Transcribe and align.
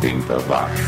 80 0.00 0.38
watts. 0.48 0.80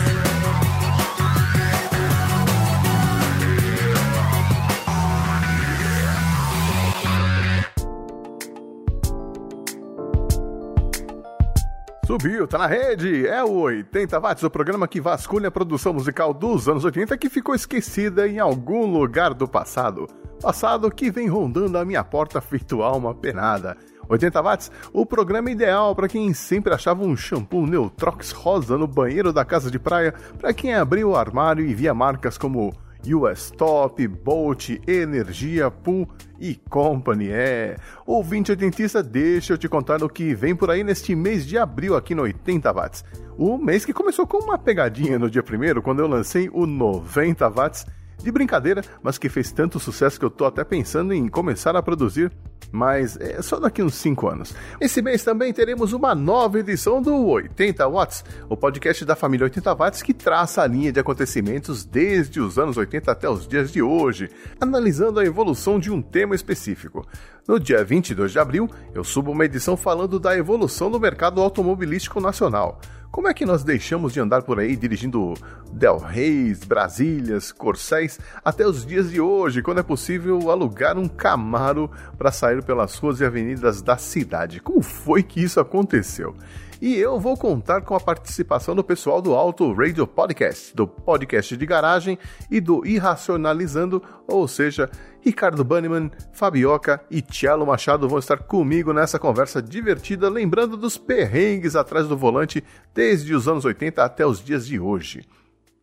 Subiu, 12.06 12.46
tá 12.46 12.56
na 12.56 12.66
rede! 12.66 13.26
É 13.26 13.44
o 13.44 13.52
80 13.52 14.18
Watts, 14.18 14.42
o 14.44 14.50
programa 14.50 14.88
que 14.88 15.00
vasculha 15.00 15.48
a 15.48 15.50
produção 15.50 15.92
musical 15.92 16.32
dos 16.32 16.66
anos 16.66 16.82
80 16.82 17.16
que 17.18 17.28
ficou 17.28 17.54
esquecida 17.54 18.26
em 18.26 18.38
algum 18.38 18.86
lugar 18.86 19.34
do 19.34 19.46
passado. 19.46 20.06
Passado 20.40 20.90
que 20.90 21.10
vem 21.10 21.28
rondando 21.28 21.76
a 21.76 21.84
minha 21.84 22.02
porta 22.02 22.40
feito 22.40 22.82
alma 22.82 23.14
penada. 23.14 23.76
80 24.12 24.42
watts, 24.42 24.70
o 24.92 25.06
programa 25.06 25.50
ideal 25.50 25.94
para 25.94 26.06
quem 26.06 26.34
sempre 26.34 26.74
achava 26.74 27.02
um 27.02 27.16
shampoo 27.16 27.66
Neutrox 27.66 28.30
rosa 28.30 28.76
no 28.76 28.86
banheiro 28.86 29.32
da 29.32 29.42
casa 29.42 29.70
de 29.70 29.78
praia, 29.78 30.12
para 30.38 30.52
quem 30.52 30.74
abriu 30.74 31.10
o 31.10 31.16
armário 31.16 31.64
e 31.64 31.72
via 31.72 31.94
marcas 31.94 32.36
como 32.36 32.74
US 33.06 33.50
Top, 33.50 34.06
Bolt, 34.06 34.70
Energia, 34.86 35.70
Pool 35.70 36.06
e 36.38 36.54
Company. 36.68 37.30
É, 37.30 37.76
ouvinte 38.06 38.54
dentista, 38.54 39.02
deixa 39.02 39.54
eu 39.54 39.58
te 39.58 39.68
contar 39.68 40.02
o 40.02 40.08
que 40.08 40.34
vem 40.34 40.54
por 40.54 40.70
aí 40.70 40.84
neste 40.84 41.14
mês 41.14 41.46
de 41.46 41.56
abril 41.56 41.96
aqui 41.96 42.14
no 42.14 42.22
80 42.22 42.70
watts. 42.70 43.04
O 43.38 43.56
mês 43.56 43.84
que 43.84 43.94
começou 43.94 44.26
com 44.26 44.44
uma 44.44 44.58
pegadinha 44.58 45.18
no 45.18 45.30
dia 45.30 45.42
primeiro, 45.42 45.80
quando 45.80 46.00
eu 46.00 46.06
lancei 46.06 46.50
o 46.52 46.66
90 46.66 47.48
watts 47.48 47.86
de 48.22 48.30
brincadeira, 48.30 48.82
mas 49.02 49.18
que 49.18 49.28
fez 49.28 49.52
tanto 49.52 49.80
sucesso 49.80 50.18
que 50.18 50.24
eu 50.24 50.30
tô 50.30 50.44
até 50.44 50.64
pensando 50.64 51.12
em 51.12 51.28
começar 51.28 51.76
a 51.76 51.82
produzir, 51.82 52.30
mas 52.70 53.18
é 53.20 53.42
só 53.42 53.60
daqui 53.60 53.82
uns 53.82 53.94
5 53.96 54.28
anos. 54.28 54.54
Esse 54.80 55.02
mês 55.02 55.22
também 55.22 55.52
teremos 55.52 55.92
uma 55.92 56.14
nova 56.14 56.58
edição 56.58 57.02
do 57.02 57.26
80 57.26 57.86
Watts, 57.88 58.24
o 58.48 58.56
podcast 58.56 59.04
da 59.04 59.14
família 59.14 59.44
80 59.44 59.74
Watts 59.74 60.02
que 60.02 60.14
traça 60.14 60.62
a 60.62 60.66
linha 60.66 60.90
de 60.90 60.98
acontecimentos 60.98 61.84
desde 61.84 62.40
os 62.40 62.58
anos 62.58 62.76
80 62.76 63.12
até 63.12 63.28
os 63.28 63.46
dias 63.46 63.70
de 63.70 63.82
hoje, 63.82 64.30
analisando 64.60 65.20
a 65.20 65.24
evolução 65.24 65.78
de 65.78 65.90
um 65.90 66.00
tema 66.00 66.34
específico. 66.34 67.06
No 67.46 67.58
dia 67.58 67.84
22 67.84 68.32
de 68.32 68.38
abril, 68.38 68.70
eu 68.94 69.04
subo 69.04 69.32
uma 69.32 69.44
edição 69.44 69.76
falando 69.76 70.18
da 70.18 70.36
evolução 70.36 70.90
do 70.90 71.00
mercado 71.00 71.40
automobilístico 71.40 72.20
nacional. 72.20 72.80
Como 73.12 73.28
é 73.28 73.34
que 73.34 73.44
nós 73.44 73.62
deixamos 73.62 74.14
de 74.14 74.20
andar 74.20 74.40
por 74.40 74.58
aí 74.58 74.74
dirigindo 74.74 75.34
Del 75.70 75.98
Reis, 75.98 76.64
Brasílias, 76.64 77.52
Corséis 77.52 78.18
até 78.42 78.66
os 78.66 78.86
dias 78.86 79.10
de 79.10 79.20
hoje, 79.20 79.60
quando 79.60 79.80
é 79.80 79.82
possível 79.82 80.50
alugar 80.50 80.96
um 80.96 81.06
Camaro 81.06 81.90
para 82.16 82.32
sair 82.32 82.62
pelas 82.62 82.96
ruas 82.96 83.20
e 83.20 83.24
avenidas 83.26 83.82
da 83.82 83.98
cidade? 83.98 84.60
Como 84.60 84.80
foi 84.80 85.22
que 85.22 85.42
isso 85.42 85.60
aconteceu? 85.60 86.34
E 86.82 86.96
eu 86.96 87.20
vou 87.20 87.36
contar 87.36 87.82
com 87.82 87.94
a 87.94 88.00
participação 88.00 88.74
do 88.74 88.82
pessoal 88.82 89.22
do 89.22 89.34
Auto 89.34 89.72
Radio 89.72 90.04
Podcast, 90.04 90.74
do 90.74 90.84
Podcast 90.84 91.56
de 91.56 91.64
Garagem 91.64 92.18
e 92.50 92.60
do 92.60 92.84
Irracionalizando, 92.84 94.02
ou 94.26 94.48
seja, 94.48 94.90
Ricardo 95.20 95.62
Banniman, 95.62 96.10
Fabioca 96.32 97.00
e 97.08 97.22
Tielo 97.22 97.64
Machado 97.64 98.08
vão 98.08 98.18
estar 98.18 98.38
comigo 98.38 98.92
nessa 98.92 99.16
conversa 99.16 99.62
divertida, 99.62 100.28
lembrando 100.28 100.76
dos 100.76 100.98
perrengues 100.98 101.76
atrás 101.76 102.08
do 102.08 102.16
volante 102.16 102.64
desde 102.92 103.32
os 103.32 103.46
anos 103.46 103.64
80 103.64 104.02
até 104.02 104.26
os 104.26 104.44
dias 104.44 104.66
de 104.66 104.80
hoje. 104.80 105.24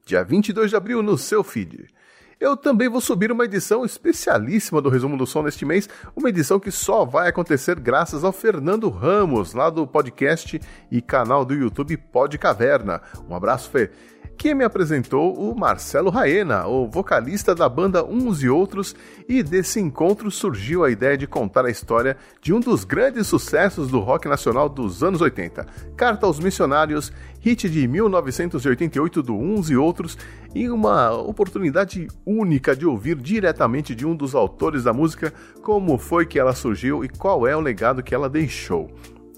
Dia 0.05 0.25
22 0.25 0.69
de 0.69 0.75
abril 0.75 1.01
no 1.01 1.17
seu 1.17 1.45
feed. 1.45 1.87
Eu 2.39 2.55
também 2.55 2.87
vou 2.87 3.01
subir 3.01 3.33
uma 3.33 3.43
edição 3.43 3.83
especialíssima 3.83 4.81
do 4.81 4.87
Resumo 4.87 5.17
do 5.17 5.27
Som 5.27 5.43
neste 5.43 5.65
mês, 5.65 5.89
uma 6.15 6.29
edição 6.29 6.57
que 6.57 6.71
só 6.71 7.03
vai 7.03 7.27
acontecer 7.27 7.77
graças 7.77 8.23
ao 8.23 8.31
Fernando 8.31 8.89
Ramos, 8.89 9.53
lá 9.53 9.69
do 9.69 9.85
podcast 9.85 10.61
e 10.89 11.01
canal 11.01 11.43
do 11.43 11.53
YouTube 11.53 11.97
Pod 11.97 12.37
Caverna. 12.37 13.01
Um 13.29 13.35
abraço, 13.35 13.69
Fê 13.69 13.91
que 14.39 14.55
me 14.55 14.63
apresentou 14.63 15.33
o 15.33 15.53
Marcelo 15.53 16.09
Raena, 16.09 16.65
o 16.65 16.87
vocalista 16.87 17.53
da 17.53 17.67
banda 17.67 18.05
Uns 18.05 18.41
e 18.41 18.47
Outros, 18.47 18.95
e 19.27 19.43
desse 19.43 19.81
encontro 19.81 20.31
surgiu 20.31 20.85
a 20.85 20.89
ideia 20.89 21.17
de 21.17 21.27
contar 21.27 21.65
a 21.65 21.69
história 21.69 22.15
de 22.41 22.53
um 22.53 22.61
dos 22.61 22.85
grandes 22.85 23.27
sucessos 23.27 23.89
do 23.89 23.99
rock 23.99 24.29
nacional 24.29 24.69
dos 24.69 25.03
anos 25.03 25.19
80, 25.19 25.67
Carta 25.97 26.25
aos 26.25 26.39
Missionários, 26.39 27.11
hit 27.41 27.69
de 27.69 27.85
1988 27.85 29.21
do 29.21 29.35
Uns 29.35 29.69
e 29.69 29.75
Outros, 29.75 30.17
e 30.55 30.69
uma 30.69 31.11
oportunidade 31.11 32.07
única 32.25 32.73
de 32.73 32.85
ouvir 32.85 33.17
diretamente 33.17 33.93
de 33.93 34.07
um 34.07 34.15
dos 34.15 34.33
autores 34.33 34.85
da 34.85 34.93
música 34.93 35.33
como 35.61 35.97
foi 35.97 36.25
que 36.25 36.39
ela 36.39 36.53
surgiu 36.53 37.03
e 37.03 37.09
qual 37.09 37.45
é 37.45 37.57
o 37.57 37.59
legado 37.59 38.01
que 38.01 38.15
ela 38.15 38.29
deixou 38.29 38.89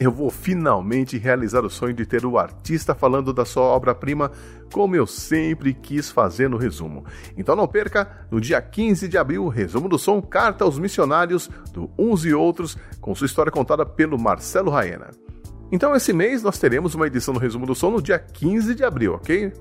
eu 0.01 0.11
vou 0.11 0.31
finalmente 0.31 1.15
realizar 1.19 1.63
o 1.63 1.69
sonho 1.69 1.93
de 1.93 2.07
ter 2.07 2.25
o 2.25 2.35
artista 2.35 2.95
falando 2.95 3.31
da 3.31 3.45
sua 3.45 3.65
obra-prima, 3.65 4.31
como 4.73 4.95
eu 4.95 5.05
sempre 5.05 5.75
quis 5.75 6.09
fazer 6.09 6.49
no 6.49 6.57
resumo. 6.57 7.05
Então 7.37 7.55
não 7.55 7.67
perca, 7.67 8.25
no 8.31 8.41
dia 8.41 8.59
15 8.59 9.07
de 9.07 9.15
abril, 9.15 9.45
o 9.45 9.49
resumo 9.49 9.87
do 9.87 9.99
som 9.99 10.19
Carta 10.19 10.63
aos 10.63 10.79
Missionários, 10.79 11.51
do 11.71 11.87
Uns 11.99 12.25
e 12.25 12.33
Outros, 12.33 12.75
com 12.99 13.13
sua 13.13 13.27
história 13.27 13.51
contada 13.51 13.85
pelo 13.85 14.19
Marcelo 14.19 14.71
Raena. 14.71 15.11
Então 15.71 15.95
esse 15.95 16.11
mês 16.11 16.41
nós 16.41 16.57
teremos 16.57 16.95
uma 16.95 17.05
edição 17.05 17.31
do 17.31 17.39
resumo 17.39 17.67
do 17.67 17.75
som 17.75 17.91
no 17.91 18.01
dia 18.01 18.17
15 18.17 18.73
de 18.73 18.83
abril, 18.83 19.13
ok? 19.13 19.53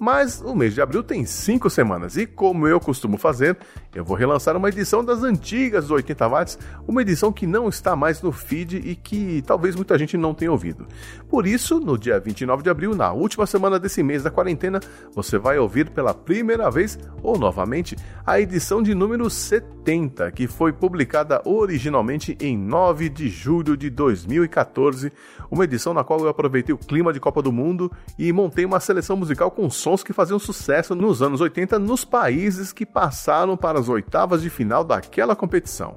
Mas 0.00 0.40
o 0.40 0.56
mês 0.56 0.72
de 0.72 0.80
abril 0.80 1.02
tem 1.02 1.26
cinco 1.26 1.68
semanas 1.68 2.16
e, 2.16 2.24
como 2.24 2.66
eu 2.66 2.80
costumo 2.80 3.18
fazer, 3.18 3.58
eu 3.94 4.02
vou 4.02 4.16
relançar 4.16 4.56
uma 4.56 4.70
edição 4.70 5.04
das 5.04 5.22
antigas 5.22 5.88
do 5.88 5.94
80 5.94 6.26
watts, 6.26 6.58
uma 6.88 7.02
edição 7.02 7.30
que 7.30 7.46
não 7.46 7.68
está 7.68 7.94
mais 7.94 8.22
no 8.22 8.32
feed 8.32 8.78
e 8.78 8.96
que 8.96 9.42
talvez 9.46 9.76
muita 9.76 9.98
gente 9.98 10.16
não 10.16 10.32
tenha 10.32 10.50
ouvido. 10.50 10.86
Por 11.28 11.46
isso, 11.46 11.78
no 11.78 11.98
dia 11.98 12.18
29 12.18 12.62
de 12.62 12.70
abril, 12.70 12.94
na 12.94 13.12
última 13.12 13.44
semana 13.44 13.78
desse 13.78 14.02
mês 14.02 14.22
da 14.22 14.30
quarentena, 14.30 14.80
você 15.14 15.36
vai 15.36 15.58
ouvir 15.58 15.90
pela 15.90 16.14
primeira 16.14 16.70
vez 16.70 16.98
ou 17.22 17.38
novamente 17.38 17.94
a 18.24 18.40
edição 18.40 18.82
de 18.82 18.94
número 18.94 19.28
70, 19.28 20.32
que 20.32 20.46
foi 20.46 20.72
publicada 20.72 21.42
originalmente 21.44 22.38
em 22.40 22.56
9 22.56 23.10
de 23.10 23.28
julho 23.28 23.76
de 23.76 23.90
2014, 23.90 25.12
uma 25.50 25.64
edição 25.64 25.92
na 25.92 26.02
qual 26.02 26.20
eu 26.20 26.28
aproveitei 26.28 26.74
o 26.74 26.78
clima 26.78 27.12
de 27.12 27.20
Copa 27.20 27.42
do 27.42 27.52
Mundo 27.52 27.92
e 28.18 28.32
montei 28.32 28.64
uma 28.64 28.80
seleção 28.80 29.14
musical 29.14 29.50
com 29.50 29.68
som 29.68 29.89
sons 29.90 30.04
que 30.04 30.12
faziam 30.12 30.38
sucesso 30.38 30.94
nos 30.94 31.20
anos 31.20 31.40
80 31.40 31.78
nos 31.78 32.04
países 32.04 32.72
que 32.72 32.86
passaram 32.86 33.56
para 33.56 33.80
as 33.80 33.88
oitavas 33.88 34.40
de 34.40 34.48
final 34.48 34.84
daquela 34.84 35.34
competição. 35.34 35.96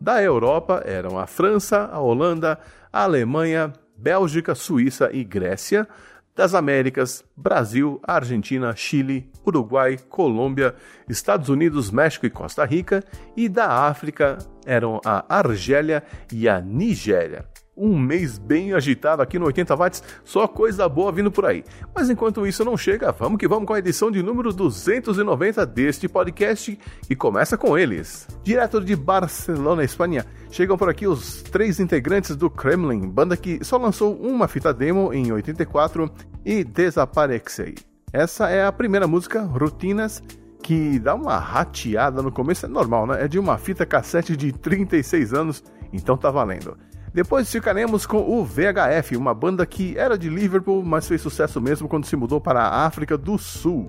Da 0.00 0.22
Europa 0.22 0.82
eram 0.86 1.18
a 1.18 1.26
França, 1.26 1.90
a 1.92 2.00
Holanda, 2.00 2.58
a 2.90 3.02
Alemanha, 3.02 3.72
Bélgica, 3.96 4.54
Suíça 4.54 5.10
e 5.12 5.22
Grécia. 5.22 5.86
Das 6.34 6.52
Américas, 6.52 7.24
Brasil, 7.36 8.00
Argentina, 8.02 8.74
Chile, 8.74 9.30
Uruguai, 9.46 9.98
Colômbia, 10.08 10.74
Estados 11.08 11.48
Unidos, 11.48 11.92
México 11.92 12.26
e 12.26 12.30
Costa 12.30 12.64
Rica. 12.64 13.04
E 13.36 13.48
da 13.48 13.86
África 13.86 14.38
eram 14.66 15.00
a 15.04 15.24
Argélia 15.28 16.02
e 16.32 16.48
a 16.48 16.60
Nigéria 16.60 17.46
um 17.76 17.98
mês 17.98 18.38
bem 18.38 18.72
agitado 18.72 19.22
aqui 19.22 19.38
no 19.38 19.46
80 19.46 19.76
watts, 19.76 20.02
só 20.24 20.46
coisa 20.46 20.88
boa 20.88 21.10
vindo 21.10 21.30
por 21.30 21.44
aí. 21.44 21.64
Mas 21.94 22.08
enquanto 22.08 22.46
isso 22.46 22.64
não 22.64 22.76
chega, 22.76 23.12
vamos 23.12 23.38
que 23.38 23.48
vamos 23.48 23.66
com 23.66 23.74
a 23.74 23.78
edição 23.78 24.10
de 24.10 24.22
número 24.22 24.52
290 24.52 25.66
deste 25.66 26.08
podcast 26.08 26.78
e 27.08 27.16
começa 27.16 27.56
com 27.56 27.76
eles. 27.76 28.28
Direto 28.42 28.80
de 28.80 28.94
Barcelona, 28.94 29.84
Espanha, 29.84 30.24
chegam 30.50 30.76
por 30.76 30.88
aqui 30.88 31.06
os 31.06 31.42
três 31.42 31.80
integrantes 31.80 32.36
do 32.36 32.48
Kremlin, 32.48 33.08
banda 33.08 33.36
que 33.36 33.64
só 33.64 33.76
lançou 33.76 34.14
uma 34.16 34.46
fita 34.46 34.72
demo 34.72 35.12
em 35.12 35.32
84 35.32 36.10
e 36.44 36.62
Desaparexei. 36.62 37.74
Essa 38.12 38.48
é 38.48 38.64
a 38.64 38.70
primeira 38.70 39.08
música, 39.08 39.42
Rutinas, 39.42 40.22
que 40.62 40.98
dá 40.98 41.14
uma 41.14 41.36
rateada 41.36 42.22
no 42.22 42.30
começo, 42.30 42.64
é 42.64 42.68
normal, 42.68 43.06
né? 43.06 43.24
É 43.24 43.28
de 43.28 43.38
uma 43.38 43.58
fita 43.58 43.84
cassete 43.84 44.36
de 44.36 44.52
36 44.52 45.34
anos, 45.34 45.64
então 45.92 46.16
tá 46.16 46.30
valendo. 46.30 46.78
Depois 47.14 47.48
ficaremos 47.48 48.06
com 48.06 48.18
o 48.18 48.44
VHF, 48.44 49.16
uma 49.16 49.32
banda 49.32 49.64
que 49.64 49.96
era 49.96 50.18
de 50.18 50.28
Liverpool, 50.28 50.82
mas 50.84 51.06
fez 51.06 51.22
sucesso 51.22 51.60
mesmo 51.60 51.88
quando 51.88 52.06
se 52.06 52.16
mudou 52.16 52.40
para 52.40 52.60
a 52.62 52.84
África 52.86 53.16
do 53.16 53.38
Sul. 53.38 53.88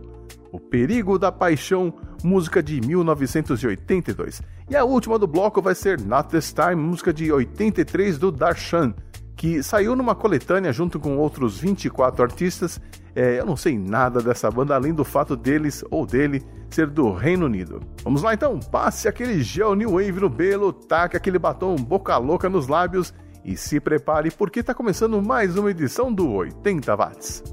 O 0.51 0.59
Perigo 0.59 1.17
da 1.17 1.31
Paixão, 1.31 1.91
música 2.23 2.61
de 2.61 2.79
1982. 2.81 4.44
E 4.69 4.75
a 4.75 4.85
última 4.85 5.17
do 5.17 5.25
bloco 5.25 5.59
vai 5.59 5.73
ser 5.73 6.00
Not 6.00 6.29
This 6.29 6.53
Time, 6.53 6.75
música 6.75 7.11
de 7.11 7.31
83 7.31 8.19
do 8.19 8.31
Darshan, 8.31 8.94
que 9.35 9.63
saiu 9.63 9.95
numa 9.95 10.13
coletânea 10.13 10.71
junto 10.71 11.00
com 11.00 11.17
outros 11.17 11.57
24 11.57 12.21
artistas. 12.21 12.79
É, 13.15 13.39
eu 13.39 13.45
não 13.45 13.56
sei 13.56 13.79
nada 13.79 14.21
dessa 14.21 14.51
banda 14.51 14.75
além 14.75 14.94
do 14.94 15.06
fato 15.06 15.35
deles 15.35 15.83
ou 15.89 16.06
dele 16.06 16.44
ser 16.69 16.88
do 16.88 17.13
Reino 17.13 17.45
Unido. 17.45 17.79
Vamos 18.03 18.21
lá 18.21 18.33
então, 18.33 18.59
passe 18.59 19.07
aquele 19.07 19.41
gel 19.41 19.73
New 19.73 19.91
Wave 19.91 20.19
no 20.19 20.29
belo, 20.29 20.73
taque 20.73 21.15
aquele 21.15 21.39
batom 21.39 21.75
boca 21.75 22.17
louca 22.17 22.50
nos 22.50 22.67
lábios 22.67 23.13
e 23.44 23.56
se 23.56 23.79
prepare 23.79 24.31
porque 24.31 24.59
está 24.59 24.73
começando 24.73 25.21
mais 25.21 25.56
uma 25.57 25.71
edição 25.71 26.12
do 26.13 26.29
80 26.31 26.95
Watts. 26.95 27.44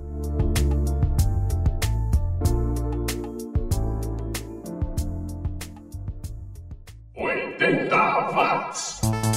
watts. 8.33 9.32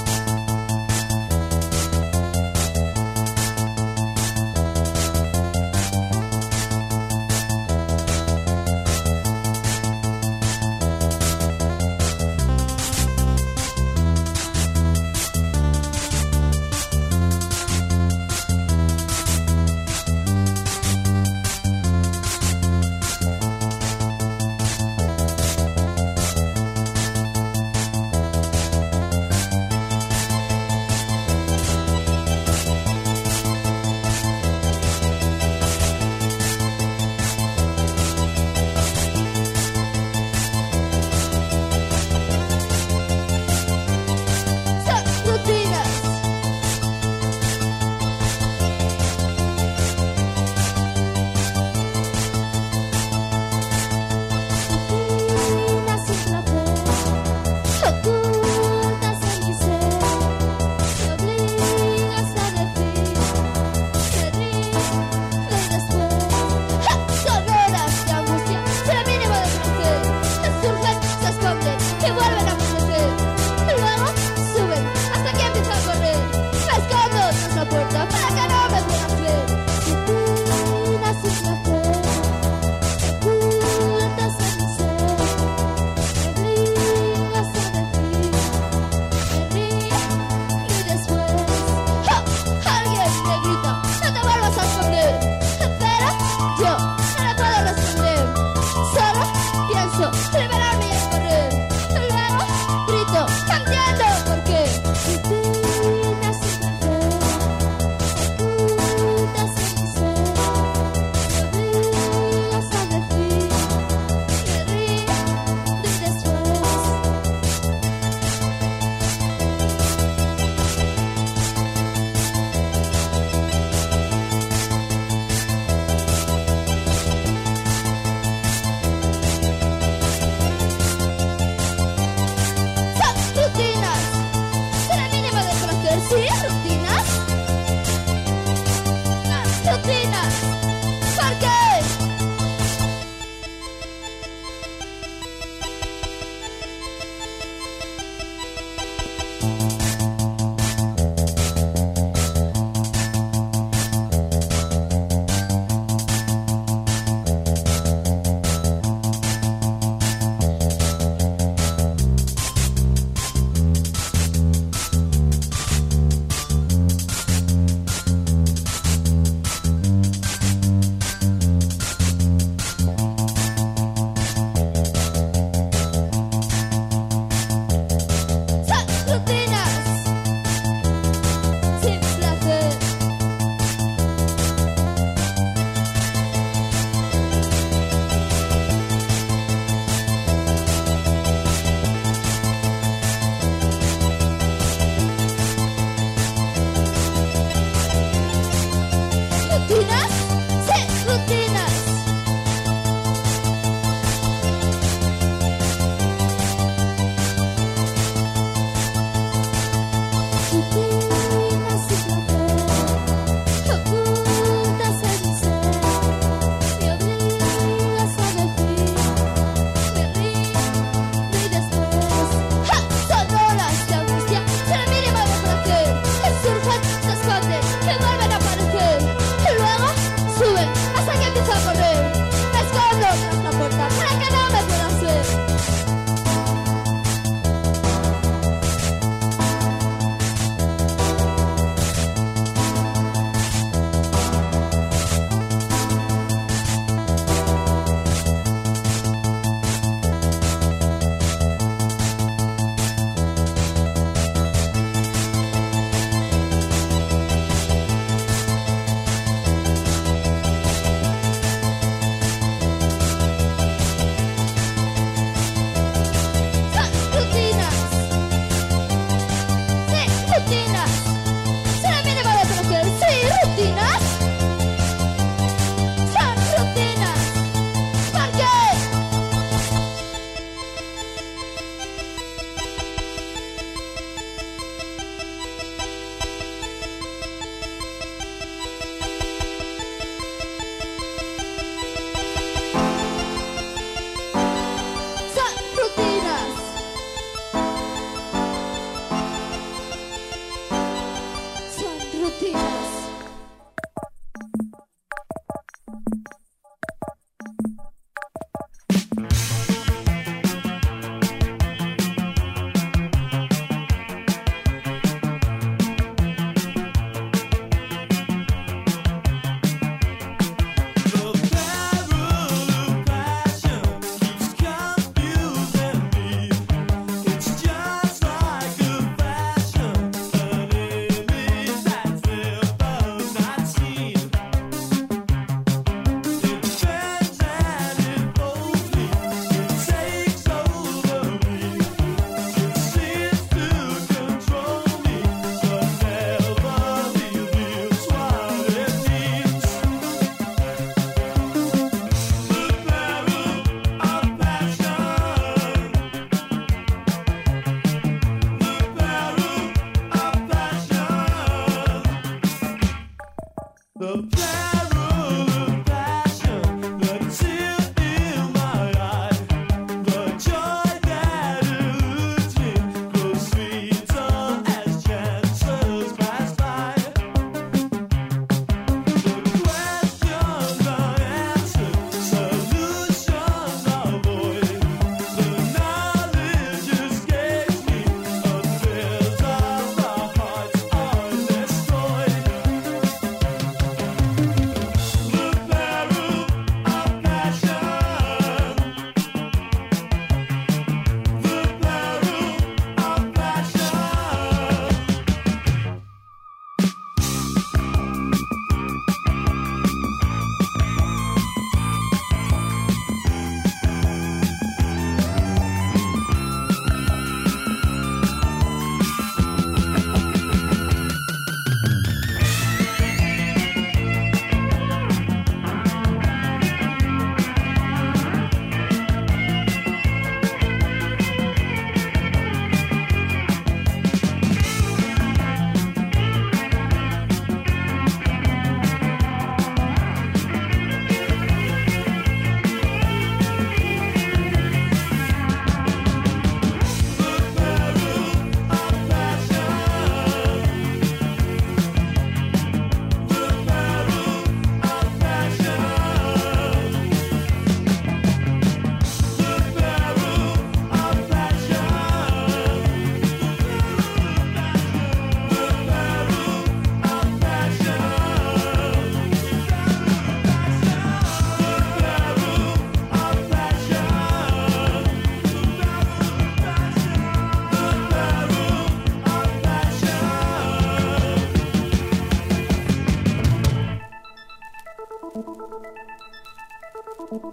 Thank 487.27 487.43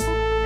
you. 0.00 0.45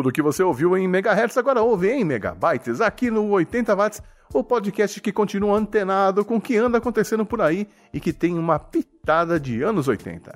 Tudo 0.00 0.12
que 0.12 0.22
você 0.22 0.42
ouviu 0.42 0.78
em 0.78 0.88
megahertz 0.88 1.36
agora 1.36 1.60
ouve 1.60 1.90
em 1.90 2.06
megabytes 2.06 2.80
aqui 2.80 3.10
no 3.10 3.28
80 3.32 3.76
watts, 3.76 4.02
o 4.32 4.42
podcast 4.42 4.98
que 4.98 5.12
continua 5.12 5.58
antenado 5.58 6.24
com 6.24 6.36
o 6.36 6.40
que 6.40 6.56
anda 6.56 6.78
acontecendo 6.78 7.26
por 7.26 7.42
aí 7.42 7.68
e 7.92 8.00
que 8.00 8.10
tem 8.10 8.38
uma 8.38 8.58
pitada 8.58 9.38
de 9.38 9.62
anos 9.62 9.88
80. 9.88 10.34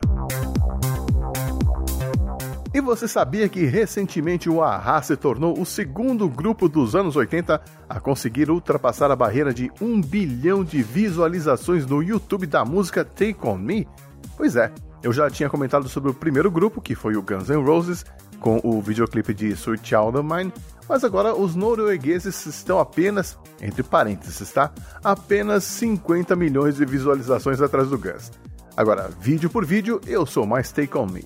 E 2.74 2.80
você 2.82 3.08
sabia 3.08 3.48
que 3.48 3.64
recentemente 3.64 4.50
o 4.50 4.62
Ahá 4.62 5.00
se 5.00 5.16
tornou 5.16 5.58
o 5.58 5.64
segundo 5.64 6.28
grupo 6.28 6.68
dos 6.68 6.94
anos 6.94 7.16
80 7.16 7.58
a 7.88 7.98
conseguir 7.98 8.50
ultrapassar 8.50 9.10
a 9.10 9.16
barreira 9.16 9.54
de 9.54 9.72
um 9.80 9.98
bilhão 9.98 10.62
de 10.62 10.82
visualizações 10.82 11.86
no 11.86 12.02
YouTube 12.02 12.46
da 12.46 12.66
música 12.66 13.02
Take 13.02 13.38
On 13.44 13.56
Me? 13.56 13.88
Pois 14.36 14.56
é, 14.56 14.72
eu 15.02 15.12
já 15.12 15.30
tinha 15.30 15.48
comentado 15.48 15.88
sobre 15.88 16.10
o 16.10 16.14
primeiro 16.14 16.50
grupo, 16.50 16.80
que 16.80 16.94
foi 16.94 17.16
o 17.16 17.22
Guns 17.22 17.48
N' 17.48 17.64
Roses, 17.64 18.04
com 18.40 18.60
o 18.62 18.80
videoclipe 18.82 19.32
de 19.32 19.48
Sweet 19.48 19.88
Child 19.88 20.18
of 20.18 20.34
Mine, 20.34 20.52
mas 20.88 21.04
agora 21.04 21.34
os 21.34 21.54
noruegueses 21.54 22.44
estão 22.46 22.78
apenas, 22.78 23.38
entre 23.60 23.82
parênteses, 23.82 24.50
tá? 24.50 24.72
Apenas 25.02 25.64
50 25.64 26.36
milhões 26.36 26.76
de 26.76 26.84
visualizações 26.84 27.60
atrás 27.60 27.88
do 27.88 27.98
Gus. 27.98 28.30
Agora, 28.76 29.08
vídeo 29.20 29.48
por 29.48 29.64
vídeo, 29.64 30.00
eu 30.06 30.26
sou 30.26 30.46
mais 30.46 30.72
Take 30.72 30.96
On 30.98 31.06
Me. 31.06 31.24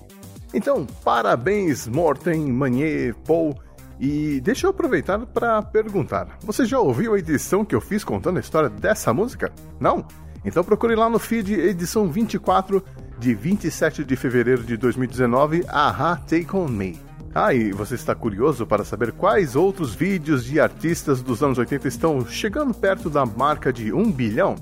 Então, 0.53 0.85
parabéns 1.03 1.87
Morten, 1.87 2.51
Manier, 2.51 3.15
Paul, 3.25 3.55
e 3.99 4.39
deixa 4.39 4.65
eu 4.65 4.71
aproveitar 4.71 5.19
para 5.25 5.61
perguntar: 5.61 6.37
você 6.41 6.65
já 6.65 6.79
ouviu 6.79 7.13
a 7.13 7.19
edição 7.19 7.65
que 7.65 7.75
eu 7.75 7.81
fiz 7.81 8.03
contando 8.03 8.37
a 8.37 8.39
história 8.39 8.69
dessa 8.69 9.13
música? 9.13 9.51
Não? 9.79 10.05
Então 10.43 10.63
procure 10.63 10.95
lá 10.95 11.09
no 11.09 11.19
feed 11.19 11.53
edição 11.53 12.09
24 12.09 12.83
de 13.17 13.33
27 13.33 14.03
de 14.03 14.15
fevereiro 14.15 14.63
de 14.63 14.77
2019, 14.77 15.65
Aha 15.67 16.15
Take 16.15 16.55
On 16.55 16.67
Me. 16.67 16.99
Ah, 17.35 17.53
e 17.53 17.71
você 17.71 17.95
está 17.95 18.15
curioso 18.15 18.65
para 18.65 18.83
saber 18.83 19.11
quais 19.11 19.55
outros 19.55 19.93
vídeos 19.93 20.43
de 20.43 20.59
artistas 20.59 21.21
dos 21.21 21.43
anos 21.43 21.57
80 21.57 21.87
estão 21.87 22.25
chegando 22.25 22.73
perto 22.73 23.09
da 23.09 23.25
marca 23.25 23.71
de 23.71 23.93
1 23.93 24.11
bilhão? 24.11 24.55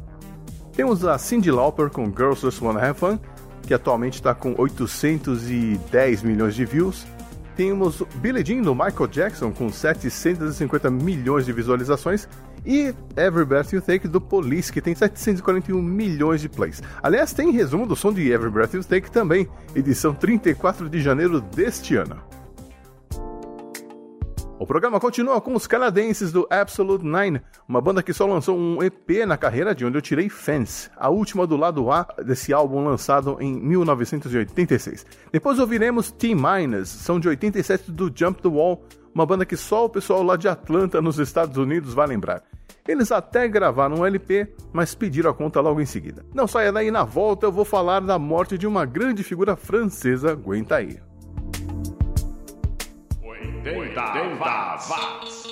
Temos 0.73 1.05
a 1.05 1.17
Cyndi 1.17 1.49
Lauper 1.49 1.89
com 1.89 2.05
Girls 2.05 2.41
Just 2.41 2.61
Wanna 2.61 2.81
Have 2.81 2.99
Fun, 2.99 3.19
que 3.65 3.73
atualmente 3.73 4.15
está 4.15 4.35
com 4.35 4.53
810 4.57 6.23
milhões 6.23 6.55
de 6.55 6.65
views. 6.65 7.05
Temos 7.55 8.03
Billie 8.15 8.45
Jean 8.45 8.61
do 8.61 8.75
Michael 8.75 9.07
Jackson 9.07 9.51
com 9.51 9.71
750 9.71 10.91
milhões 10.91 11.45
de 11.45 11.53
visualizações 11.53 12.27
e 12.67 12.93
Every 13.15 13.45
Breath 13.45 13.71
You 13.71 13.82
Take 13.82 14.10
do 14.10 14.19
Police, 14.19 14.71
que 14.71 14.82
tem 14.82 14.93
741 14.93 15.82
milhões 15.82 16.41
de 16.41 16.49
plays. 16.49 16.84
Aliás, 17.01 17.32
tem 17.32 17.49
resumo 17.49 17.88
do 17.88 17.95
som 17.95 18.12
de 18.12 18.30
Every 18.30 18.51
Breath 18.51 18.73
You 18.73 18.84
Take 18.84 19.10
também, 19.10 19.47
edição 19.73 20.13
34 20.13 20.89
de 20.89 21.01
janeiro 21.01 21.39
deste 21.39 21.95
ano. 21.95 22.21
O 24.60 24.65
programa 24.65 24.99
continua 24.99 25.39
com 25.39 25.53
os 25.53 25.67
canadenses 25.67 26.32
do 26.32 26.47
Absolute 26.49 27.06
Nine, 27.06 27.41
uma 27.69 27.80
banda 27.80 28.01
que 28.01 28.12
só 28.12 28.25
lançou 28.25 28.58
um 28.58 28.82
EP 28.84 29.25
na 29.25 29.38
carreira, 29.38 29.73
de 29.73 29.86
onde 29.86 29.97
eu 29.97 30.01
tirei 30.01 30.30
Fans, 30.30 30.89
a 30.97 31.10
última 31.10 31.45
do 31.45 31.56
lado 31.56 31.89
A 31.91 32.08
desse 32.25 32.51
álbum 32.51 32.84
lançado 32.84 33.38
em 33.39 33.53
1986. 33.53 35.06
Depois 35.32 35.60
ouviremos 35.60 36.12
T-Minus, 36.12 36.89
são 36.89 37.19
de 37.19 37.30
87 37.30 37.91
do 37.91 38.12
Jump 38.13 38.41
the 38.41 38.49
Wall, 38.49 38.84
uma 39.13 39.27
banda 39.27 39.45
que 39.45 39.56
só 39.56 39.86
o 39.86 39.89
pessoal 39.89 40.23
lá 40.23 40.36
de 40.36 40.47
Atlanta, 40.47 41.01
nos 41.01 41.19
Estados 41.19 41.56
Unidos, 41.56 41.93
vai 41.93 42.08
lembrar. 42.08 42.43
Eles 42.88 43.12
até 43.12 43.47
gravaram 43.47 43.97
um 43.97 44.06
LP, 44.06 44.47
mas 44.71 44.95
pediram 44.95 45.32
a 45.32 45.34
conta 45.34 45.60
logo 45.60 45.82
em 45.82 45.86
seguida. 45.86 46.26
Não 46.34 46.47
saia 46.47 46.71
daí, 46.71 46.89
na 46.89 47.04
volta 47.04 47.45
eu 47.45 47.52
vou 47.52 47.65
falar 47.65 48.00
da 48.00 48.17
morte 48.17 48.58
de 48.58 48.65
uma 48.65 48.86
grande 48.86 49.23
figura 49.23 49.56
francesa, 49.56 50.32
aguenta 50.32 50.78
aí. 50.78 51.00
80 53.65 54.36
watts. 54.39 55.46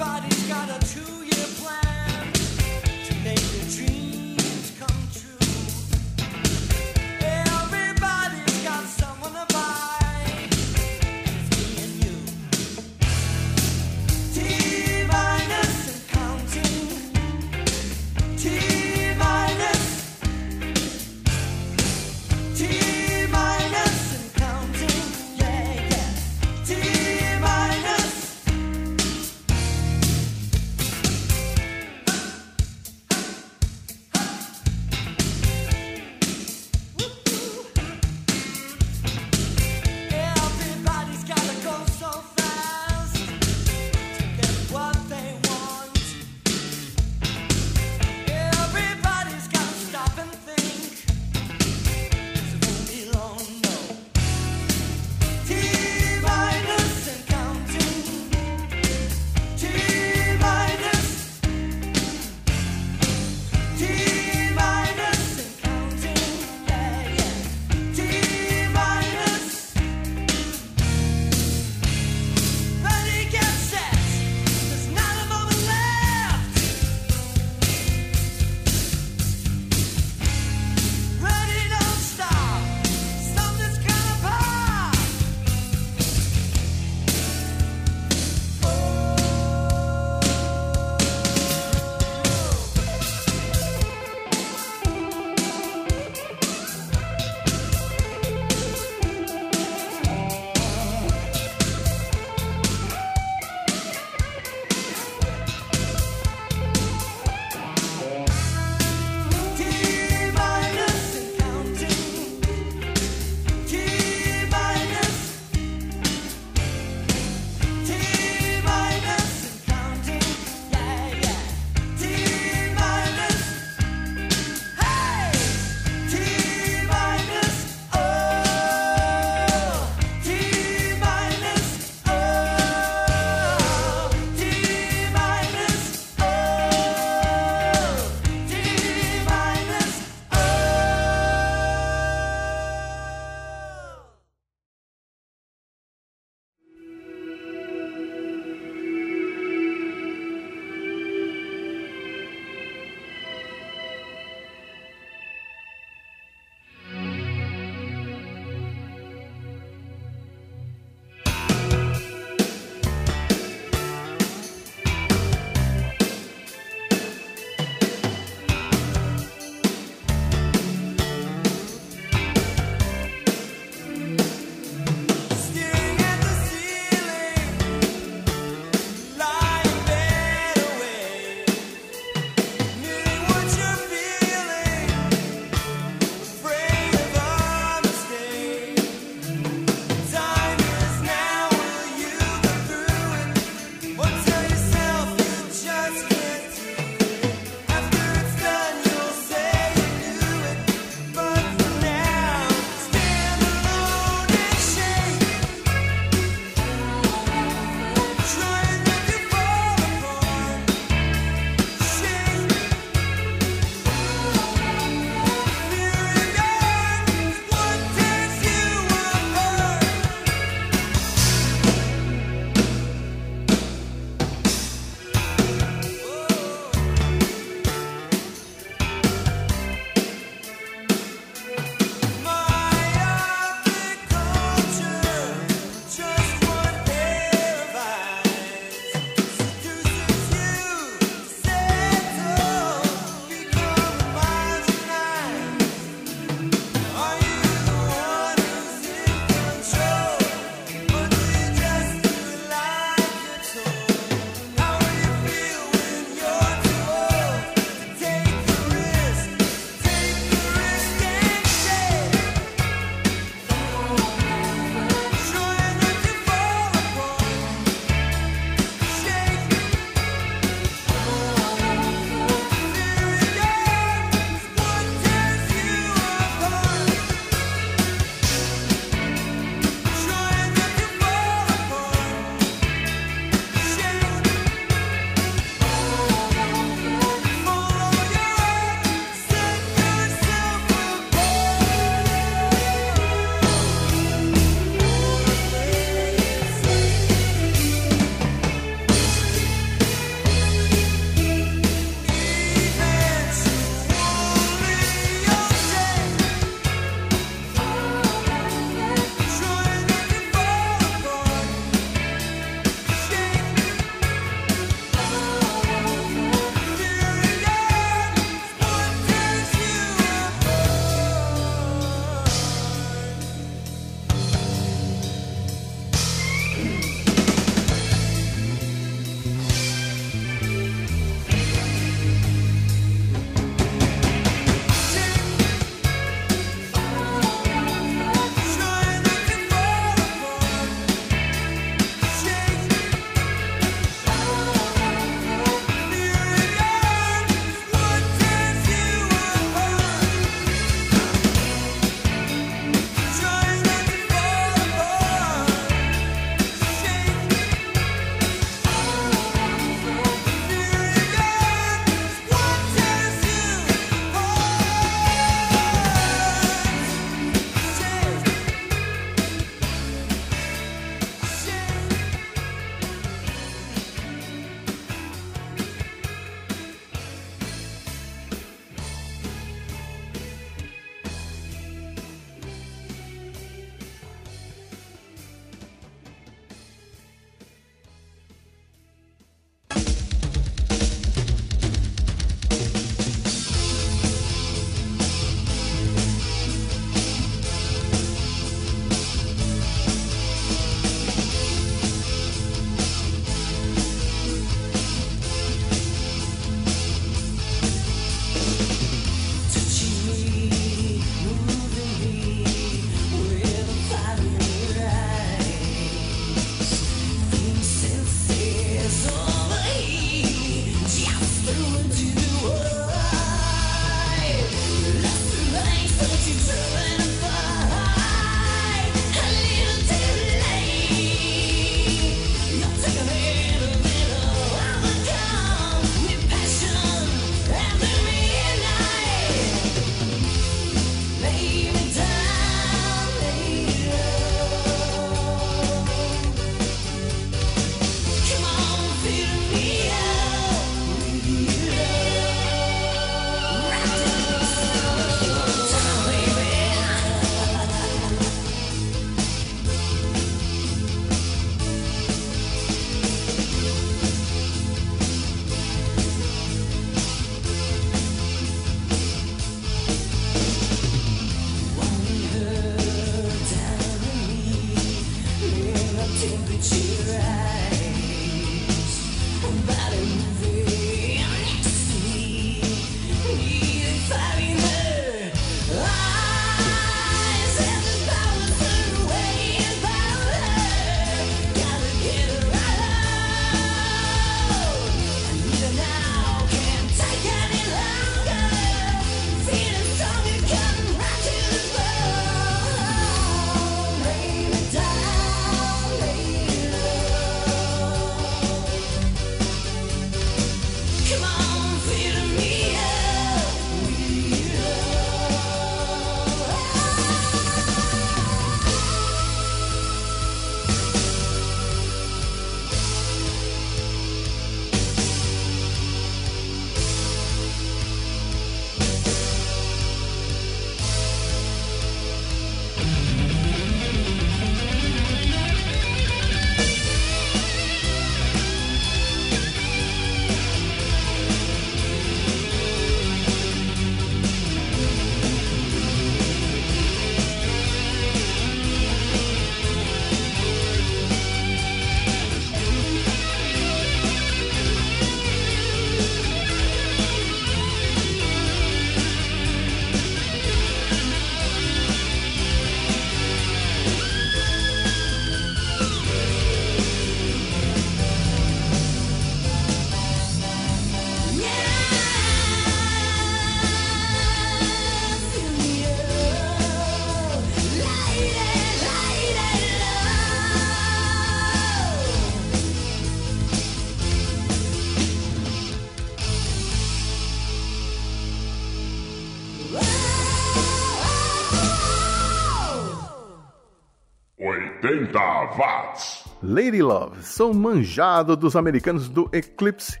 80 595.54 595.58
watts. 595.58 596.24
Lady 596.42 596.82
Love, 596.82 597.22
são 597.22 597.54
manjado 597.54 598.36
dos 598.36 598.56
americanos 598.56 599.08
do 599.08 599.28
Eclipse. 599.32 600.00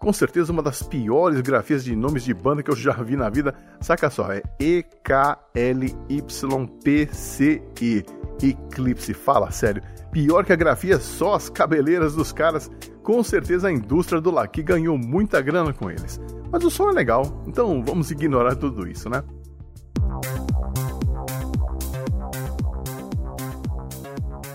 Com 0.00 0.12
certeza 0.12 0.52
uma 0.52 0.62
das 0.62 0.82
piores 0.82 1.40
grafias 1.40 1.84
de 1.84 1.94
nomes 1.96 2.24
de 2.24 2.34
banda 2.34 2.62
que 2.62 2.70
eu 2.70 2.76
já 2.76 2.92
vi 2.92 3.16
na 3.16 3.30
vida. 3.30 3.54
Saca 3.80 4.10
só, 4.10 4.30
é 4.32 4.42
E-K-L-Y-P-C-E. 4.60 5.24
Eclipse, 8.42 9.14
fala 9.14 9.50
sério. 9.50 9.82
Pior 10.10 10.44
que 10.44 10.52
a 10.52 10.56
grafia, 10.56 10.98
só 10.98 11.34
as 11.34 11.48
cabeleiras 11.48 12.14
dos 12.14 12.32
caras. 12.32 12.70
Com 13.02 13.22
certeza 13.22 13.68
a 13.68 13.72
indústria 13.72 14.20
do 14.20 14.30
Laqui 14.30 14.62
ganhou 14.62 14.98
muita 14.98 15.40
grana 15.40 15.72
com 15.72 15.90
eles. 15.90 16.20
Mas 16.50 16.64
o 16.64 16.70
som 16.70 16.90
é 16.90 16.92
legal, 16.92 17.42
então 17.46 17.82
vamos 17.84 18.10
ignorar 18.10 18.56
tudo 18.56 18.86
isso, 18.86 19.08
né? 19.08 19.22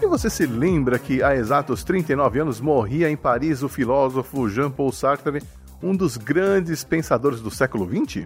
E 0.02 0.06
você 0.06 0.30
se 0.30 0.46
lembra 0.46 0.98
que 0.98 1.22
há 1.22 1.36
exatos 1.36 1.84
39 1.84 2.40
anos 2.40 2.62
morria 2.62 3.10
em 3.10 3.18
Paris 3.18 3.62
o 3.62 3.68
filósofo 3.68 4.48
Jean-Paul 4.48 4.94
Sartre, 4.94 5.44
um 5.84 5.94
dos 5.94 6.16
grandes 6.16 6.86
pensadores 6.86 7.42
do 7.42 7.52
século 7.52 7.86
XX? 7.86 8.26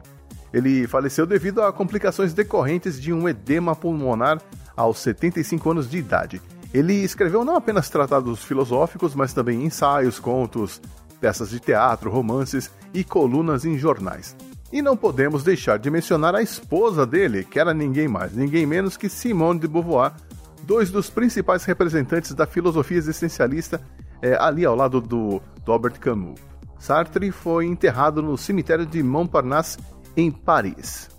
Ele 0.53 0.85
faleceu 0.85 1.25
devido 1.25 1.63
a 1.63 1.73
complicações 1.73 2.31
decorrentes 2.31 3.01
de 3.01 3.11
um 3.11 3.27
edema 3.27 3.75
pulmonar 3.75 4.39
aos 4.77 4.99
75 4.99 5.71
anos 5.71 5.89
de 5.89 5.97
idade. 5.97 6.41
Ele 6.71 6.93
escreveu 6.93 7.43
não 7.43 7.55
apenas 7.55 7.89
tratados 7.89 8.43
filosóficos, 8.43 9.15
mas 9.15 9.33
também 9.33 9.65
ensaios, 9.65 10.19
contos, 10.19 10.79
peças 11.19 11.49
de 11.49 11.59
teatro, 11.59 12.11
romances 12.11 12.69
e 12.93 13.03
colunas 13.03 13.65
em 13.65 13.79
jornais. 13.79 14.35
E 14.71 14.79
não 14.81 14.95
podemos 14.95 15.43
deixar 15.43 15.79
de 15.79 15.89
mencionar 15.89 16.35
a 16.35 16.41
esposa 16.41 17.05
dele, 17.05 17.43
que 17.43 17.59
era 17.59 17.73
ninguém 17.73 18.07
mais, 18.07 18.33
ninguém 18.33 18.65
menos 18.65 18.95
que 18.95 19.09
Simone 19.09 19.59
de 19.59 19.67
Beauvoir, 19.67 20.13
dois 20.63 20.89
dos 20.89 21.09
principais 21.09 21.63
representantes 21.65 22.33
da 22.33 22.45
filosofia 22.45 22.97
existencialista 22.97 23.81
é, 24.21 24.35
ali 24.39 24.65
ao 24.65 24.75
lado 24.75 25.01
do, 25.01 25.41
do 25.63 25.71
Albert 25.71 25.99
Camus. 25.99 26.39
Sartre 26.77 27.31
foi 27.31 27.65
enterrado 27.65 28.21
no 28.21 28.37
cemitério 28.37 28.85
de 28.85 29.01
Montparnasse, 29.01 29.77
em 30.15 30.29
Paris. 30.29 31.09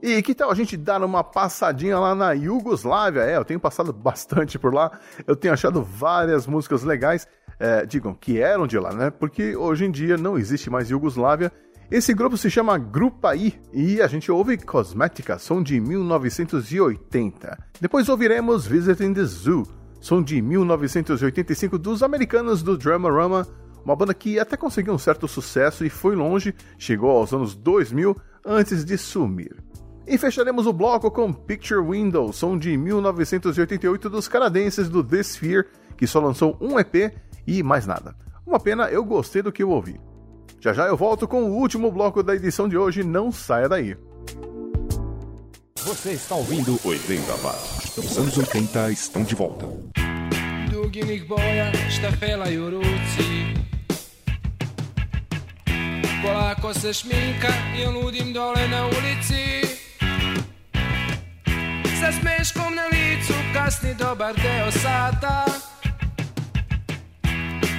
E 0.00 0.22
que 0.22 0.34
tal 0.34 0.50
a 0.50 0.54
gente 0.54 0.76
dar 0.76 1.02
uma 1.02 1.24
passadinha 1.24 1.98
lá 1.98 2.14
na 2.14 2.32
Iugoslávia? 2.32 3.22
É, 3.22 3.36
eu 3.36 3.44
tenho 3.44 3.58
passado 3.58 3.92
bastante 3.94 4.58
por 4.58 4.72
lá, 4.72 4.98
eu 5.26 5.34
tenho 5.34 5.52
achado 5.52 5.82
várias 5.82 6.46
músicas 6.46 6.84
legais, 6.84 7.26
é, 7.58 7.84
digam, 7.84 8.14
que 8.14 8.40
eram 8.40 8.66
de 8.66 8.78
lá, 8.78 8.92
né? 8.92 9.10
Porque 9.10 9.56
hoje 9.56 9.84
em 9.84 9.90
dia 9.90 10.16
não 10.16 10.38
existe 10.38 10.70
mais 10.70 10.88
Iugoslávia, 10.88 11.52
esse 11.90 12.12
grupo 12.12 12.36
se 12.36 12.50
chama 12.50 12.76
Grupaí 12.76 13.54
e 13.72 14.02
a 14.02 14.06
gente 14.06 14.30
ouve 14.30 14.58
Cosmética, 14.58 15.38
som 15.38 15.62
de 15.62 15.80
1980. 15.80 17.58
Depois 17.80 18.10
ouviremos 18.10 18.66
Visiting 18.66 19.14
the 19.14 19.24
Zoo, 19.24 19.66
som 19.98 20.22
de 20.22 20.42
1985 20.42 21.78
dos 21.78 22.02
americanos 22.02 22.62
do 22.62 22.76
Dramarama, 22.76 23.48
uma 23.82 23.96
banda 23.96 24.12
que 24.12 24.38
até 24.38 24.54
conseguiu 24.54 24.92
um 24.92 24.98
certo 24.98 25.26
sucesso 25.26 25.82
e 25.82 25.88
foi 25.88 26.14
longe, 26.14 26.54
chegou 26.76 27.10
aos 27.10 27.32
anos 27.32 27.54
2000 27.54 28.14
antes 28.44 28.84
de 28.84 28.98
sumir. 28.98 29.56
E 30.06 30.18
fecharemos 30.18 30.66
o 30.66 30.74
bloco 30.74 31.10
com 31.10 31.32
Picture 31.32 31.80
Window, 31.80 32.34
som 32.34 32.58
de 32.58 32.76
1988 32.76 34.10
dos 34.10 34.28
canadenses 34.28 34.90
do 34.90 35.02
The 35.02 35.20
Sphere, 35.20 35.66
que 35.96 36.06
só 36.06 36.20
lançou 36.20 36.54
um 36.60 36.78
EP 36.78 37.14
e 37.46 37.62
mais 37.62 37.86
nada. 37.86 38.14
Uma 38.46 38.60
pena, 38.60 38.90
eu 38.90 39.02
gostei 39.02 39.40
do 39.40 39.50
que 39.50 39.62
eu 39.62 39.70
ouvi. 39.70 39.98
Já 40.60 40.72
já 40.72 40.86
eu 40.86 40.96
volto 40.96 41.28
com 41.28 41.44
o 41.44 41.54
último 41.54 41.90
bloco 41.92 42.22
da 42.22 42.34
edição 42.34 42.68
de 42.68 42.76
hoje, 42.76 43.04
não 43.04 43.30
saia 43.30 43.68
daí. 43.68 43.96
Você 45.76 46.12
está 46.12 46.34
ouvindo 46.34 46.78
80 46.84 47.32
watts. 47.36 47.96
Os 47.96 48.18
anos 48.18 48.36
80 48.36 48.90
estão 48.90 49.22
de 49.22 49.34
volta. 49.34 49.66
Boja, 51.28 51.72
i 52.50 52.56
ruci 52.56 53.54
Polako 56.22 56.74
se 56.74 56.92
šminka 56.92 57.52
i 57.76 57.86
ludim 57.86 58.32
dole 58.32 58.68
na 58.68 58.86
ulici 58.86 59.62
Sa 62.00 62.12
smeškom 62.12 62.74
na 62.74 62.86
licu 62.88 63.34
kasni 63.54 63.94
dobar 63.94 64.34
deo 64.34 64.70
sata 64.72 65.67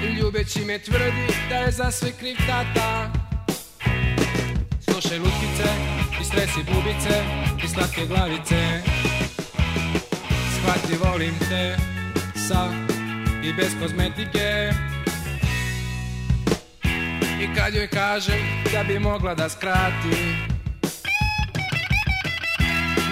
Ljubeći 0.08 0.66
me 0.66 0.80
tvrdi 0.80 1.28
da 1.50 1.56
je 1.56 1.72
za 1.72 1.92
sve 1.92 2.12
kriv 2.12 2.36
tata. 2.48 3.12
Slušaj 4.82 5.20
lutkice, 5.20 5.70
i 6.22 6.24
stresi 6.24 6.60
bubice, 6.60 7.24
i 7.64 7.68
slatke 7.68 8.06
glavice. 8.06 8.82
Shvati 10.56 10.98
volim 11.04 11.40
te, 11.50 11.78
sa 12.48 12.70
i 13.44 13.54
bez 13.54 13.72
kozmetike. 13.82 14.72
I 17.42 17.56
kad 17.56 17.76
joj 17.76 17.88
kažem 17.88 18.64
da 18.74 18.84
bi 18.84 19.00
mogla 19.00 19.36
da 19.36 19.50
skrati 19.50 20.36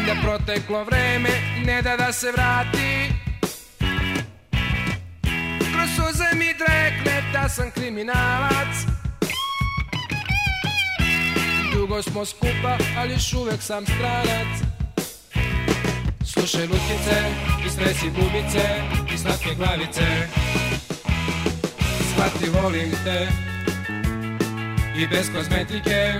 Da 0.08 0.16
proteklo 0.24 0.84
vreme 0.84 1.30
ne 1.66 1.82
da 1.82 1.98
da 1.98 2.14
se 2.14 2.32
vrati 2.32 3.27
Suze 6.28 6.40
mi 6.40 6.54
drekne 6.54 7.24
da 7.34 7.50
sam 7.50 7.72
kriminalac. 7.72 8.86
Dugo 11.74 12.02
smo 12.02 12.26
skupa, 12.26 12.78
ali 12.98 13.14
još 13.14 13.34
uvek 13.34 13.62
sam 13.62 13.86
stranac. 13.86 14.62
Slušaj 16.26 16.68
lutkice, 16.68 17.24
i 17.66 17.70
stresi 17.70 18.10
bubice, 18.10 18.82
i 19.14 19.18
slatke 19.18 19.56
glavice. 19.58 20.28
Shvati 22.14 22.50
volim 22.50 22.92
te, 23.04 23.28
i 24.98 25.08
bez 25.08 25.32
kozmetike 25.36 26.14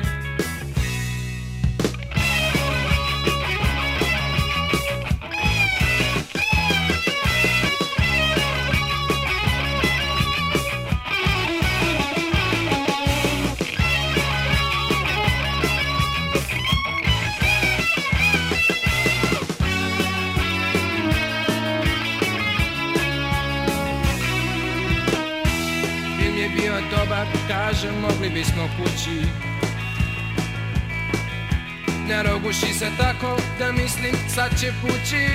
će 34.68 34.74
pući 34.82 35.28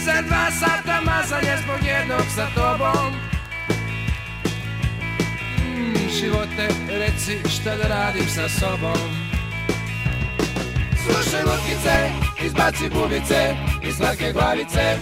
Za 0.00 0.22
dva 0.22 0.50
sata 0.50 1.00
mazanje 1.00 1.56
zbog 1.62 1.86
jednog 1.86 2.26
sa 2.34 2.46
tobom. 2.54 3.12
Mm, 5.58 6.08
Živote, 6.20 6.68
reci 6.88 7.38
šta 7.48 7.76
da 7.76 7.88
radim 7.88 8.28
sa 8.28 8.48
sobom. 8.48 9.10
Slušaj 11.04 11.42
lutkice, 11.42 12.10
izbaci 12.44 12.88
bubice 12.94 13.56
i 13.88 13.92
slatke 13.92 14.32
glavice. 14.32 14.98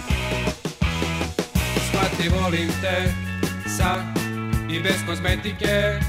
Shvati 1.89 2.29
volim 2.29 2.69
te 2.81 3.13
sa 3.77 3.95
i 4.69 4.79
bez 4.79 5.05
kozmetike 5.07 5.99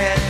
you 0.00 0.29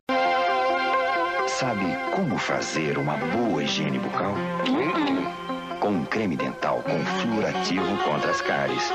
Sabe 1.46 1.96
como 2.14 2.36
fazer 2.36 2.98
uma 2.98 3.16
boa 3.16 3.62
higiene 3.62 3.98
bucal? 3.98 4.34
Com 5.80 5.88
um 5.88 6.04
creme 6.04 6.36
dental 6.36 6.82
com 6.82 7.04
fluorativo 7.20 7.96
contra 8.04 8.30
as 8.30 8.40
cáries, 8.40 8.92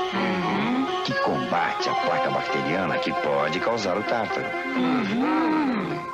que 1.04 1.14
combate 1.22 1.88
a 1.88 1.94
placa 1.94 2.30
bacteriana 2.30 2.98
que 2.98 3.12
pode 3.14 3.58
causar 3.58 3.96
o 3.96 4.02
tártaro. 4.02 4.46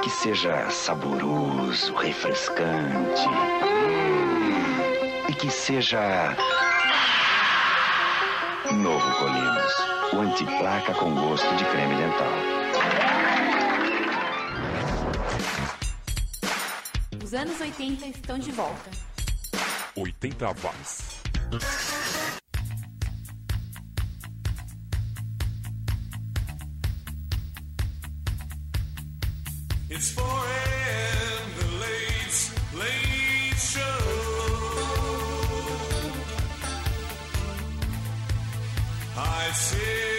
Que 0.03 0.09
seja 0.09 0.71
saboroso, 0.71 1.95
refrescante. 1.95 3.29
E 5.29 5.35
que 5.35 5.51
seja. 5.51 6.37
Novo 8.73 9.15
Colinos, 9.19 9.75
o 10.13 10.21
antiplaca 10.21 10.95
com 10.95 11.15
gosto 11.15 11.55
de 11.57 11.65
creme 11.65 11.97
dental. 11.97 12.48
Os 17.29 17.35
anos 17.35 17.61
80 17.61 18.07
estão 18.07 18.39
de 18.39 18.51
volta. 18.53 18.91
80 19.95 20.47
watts. 20.47 21.21
It's 29.91 30.15
the 30.15 30.23
late, 31.83 32.51
late 32.73 33.59
show. 33.59 33.83
I 39.19 39.53
see. 39.53 40.18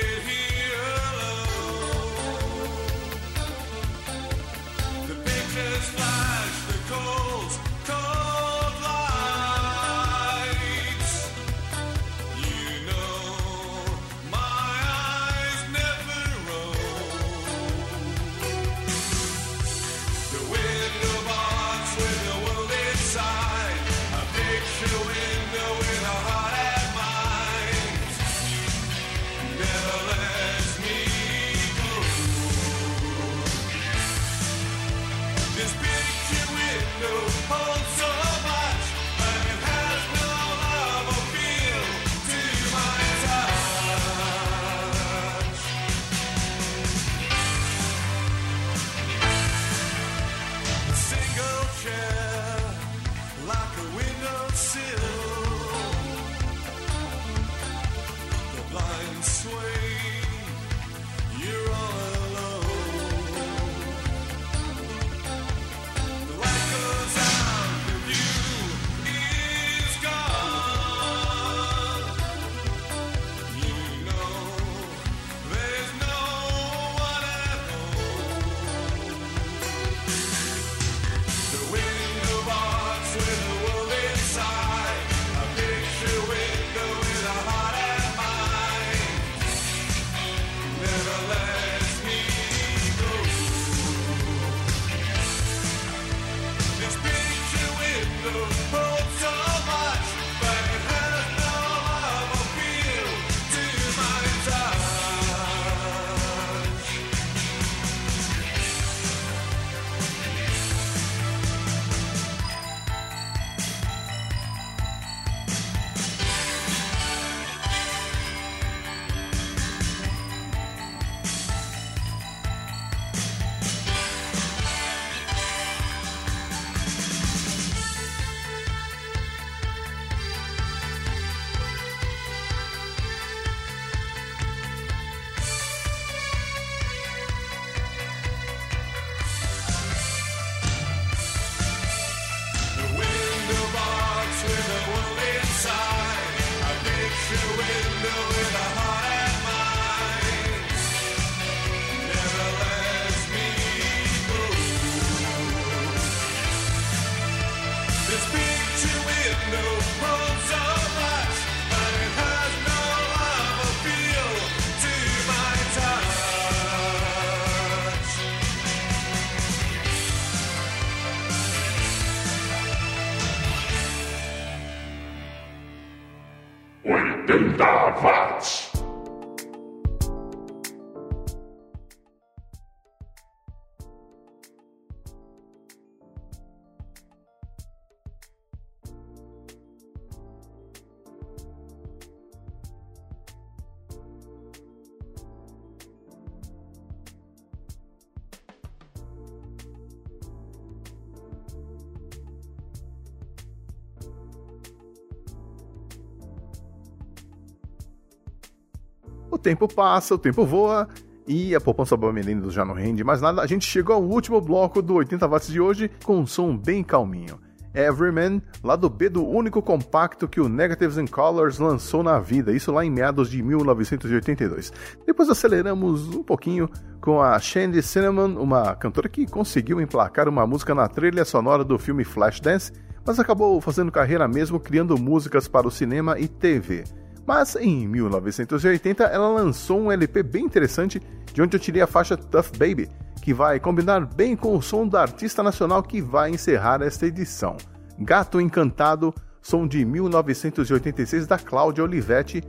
Tempo 209.49 209.67
passa, 209.67 210.13
o 210.13 210.17
tempo 210.19 210.45
voa 210.45 210.87
e 211.27 211.55
a 211.55 211.59
poupança 211.59 211.97
Bamelindo 211.97 212.51
já 212.51 212.63
não 212.63 212.75
rende 212.75 213.03
mais 213.03 213.19
nada. 213.19 213.41
A 213.41 213.47
gente 213.47 213.65
chegou 213.65 213.95
ao 213.95 214.03
último 214.03 214.39
bloco 214.39 214.79
do 214.79 214.93
80 214.93 215.27
watts 215.27 215.47
de 215.47 215.59
hoje 215.59 215.89
com 216.03 216.19
um 216.19 216.27
som 216.27 216.55
bem 216.55 216.83
calminho. 216.83 217.39
Everyman, 217.73 218.43
lado 218.63 218.87
B 218.89 219.09
do 219.09 219.27
único 219.27 219.59
compacto 219.59 220.27
que 220.27 220.39
o 220.39 220.47
Negatives 220.47 220.99
and 220.99 221.07
Colors 221.07 221.57
lançou 221.57 222.03
na 222.03 222.19
vida, 222.19 222.51
isso 222.51 222.71
lá 222.71 222.85
em 222.85 222.91
meados 222.91 223.29
de 223.29 223.41
1982. 223.41 224.71
Depois 225.05 225.29
aceleramos 225.29 226.15
um 226.15 226.21
pouquinho 226.21 226.69
com 227.01 227.19
a 227.19 227.39
Shandy 227.39 227.81
Cinnamon, 227.81 228.39
uma 228.39 228.75
cantora 228.75 229.09
que 229.09 229.25
conseguiu 229.25 229.81
emplacar 229.81 230.29
uma 230.29 230.45
música 230.45 230.75
na 230.75 230.87
trilha 230.87 231.25
sonora 231.25 231.63
do 231.63 231.79
filme 231.79 232.03
Flashdance, 232.03 232.71
mas 233.03 233.19
acabou 233.19 233.59
fazendo 233.61 233.91
carreira 233.91 234.27
mesmo 234.27 234.59
criando 234.59 234.95
músicas 234.95 235.47
para 235.47 235.67
o 235.67 235.71
cinema 235.71 236.19
e 236.19 236.27
TV. 236.27 236.83
Mas 237.29 237.55
em 237.55 237.87
1980 237.87 239.03
ela 239.03 239.27
lançou 239.27 239.79
um 239.79 239.91
LP 239.91 240.23
bem 240.23 240.45
interessante, 240.45 240.99
de 241.31 241.39
onde 241.43 241.55
eu 241.55 241.59
tirei 241.59 241.79
a 241.79 241.85
faixa 241.85 242.17
Tough 242.17 242.57
Baby, 242.57 242.89
que 243.21 243.35
vai 243.35 243.59
combinar 243.59 244.03
bem 244.03 244.35
com 244.35 244.57
o 244.57 244.63
som 244.63 244.87
da 244.87 245.03
artista 245.03 245.43
nacional 245.43 245.83
que 245.83 246.01
vai 246.01 246.31
encerrar 246.31 246.81
esta 246.81 247.05
edição. 247.05 247.55
Gato 247.99 248.41
Encantado, 248.41 249.13
som 249.43 249.67
de 249.67 249.85
1986 249.85 251.27
da 251.27 251.37
Cláudia 251.37 251.83
Olivetti, 251.83 252.43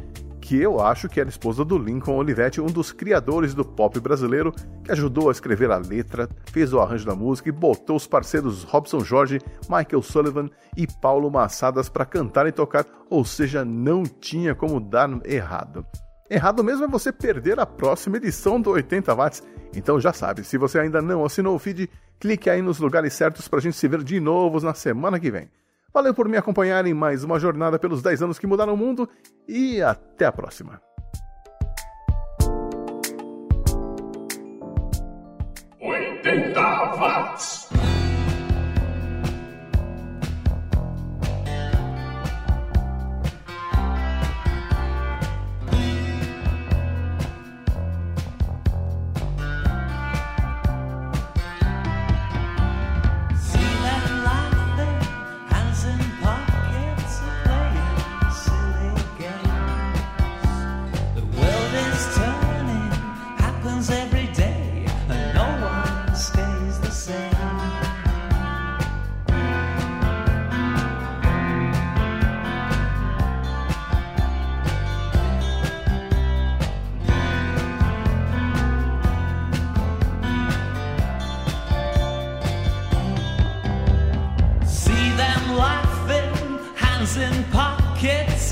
que 0.50 0.60
eu 0.60 0.80
acho 0.80 1.08
que 1.08 1.20
era 1.20 1.28
esposa 1.28 1.64
do 1.64 1.78
Lincoln 1.78 2.16
Olivetti, 2.16 2.60
um 2.60 2.66
dos 2.66 2.90
criadores 2.90 3.54
do 3.54 3.64
pop 3.64 4.00
brasileiro, 4.00 4.52
que 4.82 4.90
ajudou 4.90 5.28
a 5.28 5.32
escrever 5.32 5.70
a 5.70 5.76
letra, 5.76 6.28
fez 6.46 6.72
o 6.72 6.80
arranjo 6.80 7.06
da 7.06 7.14
música 7.14 7.48
e 7.48 7.52
botou 7.52 7.94
os 7.94 8.04
parceiros 8.04 8.64
Robson 8.64 8.98
Jorge, 8.98 9.38
Michael 9.68 10.02
Sullivan 10.02 10.50
e 10.76 10.88
Paulo 10.88 11.30
Massadas 11.30 11.88
para 11.88 12.04
cantar 12.04 12.48
e 12.48 12.52
tocar, 12.52 12.84
ou 13.08 13.24
seja, 13.24 13.64
não 13.64 14.02
tinha 14.02 14.52
como 14.52 14.80
dar 14.80 15.08
errado. 15.24 15.86
Errado 16.28 16.64
mesmo 16.64 16.84
é 16.84 16.88
você 16.88 17.12
perder 17.12 17.60
a 17.60 17.64
próxima 17.64 18.16
edição 18.16 18.60
do 18.60 18.70
80 18.70 19.14
watts. 19.14 19.44
Então 19.72 20.00
já 20.00 20.12
sabe, 20.12 20.42
se 20.42 20.58
você 20.58 20.80
ainda 20.80 21.00
não 21.00 21.24
assinou 21.24 21.54
o 21.54 21.60
feed, 21.60 21.88
clique 22.18 22.50
aí 22.50 22.60
nos 22.60 22.80
lugares 22.80 23.12
certos 23.12 23.46
para 23.46 23.60
a 23.60 23.62
gente 23.62 23.76
se 23.76 23.86
ver 23.86 24.02
de 24.02 24.18
novo 24.18 24.58
na 24.58 24.74
semana 24.74 25.20
que 25.20 25.30
vem. 25.30 25.48
Valeu 25.92 26.14
por 26.14 26.28
me 26.28 26.36
acompanhar 26.36 26.86
em 26.86 26.94
mais 26.94 27.24
uma 27.24 27.38
jornada 27.38 27.78
pelos 27.78 28.00
10 28.00 28.22
anos 28.22 28.38
que 28.38 28.46
mudaram 28.46 28.74
o 28.74 28.76
mundo 28.76 29.08
e 29.48 29.82
até 29.82 30.24
a 30.24 30.32
próxima. 30.32 30.80
Oitenta 35.80 36.94
watts. 36.96 37.68